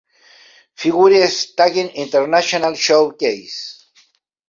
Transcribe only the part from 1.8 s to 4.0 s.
International Showcase.